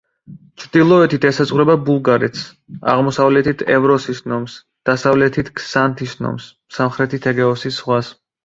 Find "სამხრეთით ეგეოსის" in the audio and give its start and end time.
6.79-7.81